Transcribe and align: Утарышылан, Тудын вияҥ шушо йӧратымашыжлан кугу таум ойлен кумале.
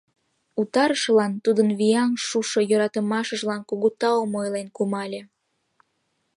Утарышылан, 0.61 1.31
Тудын 1.43 1.69
вияҥ 1.79 2.09
шушо 2.25 2.59
йӧратымашыжлан 2.69 3.61
кугу 3.69 3.89
таум 3.99 4.31
ойлен 4.41 4.67
кумале. 4.77 5.21